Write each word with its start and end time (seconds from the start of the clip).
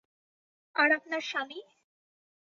আর 0.75 0.89
আপনার 0.91 1.21
স্বামী? 1.21 1.59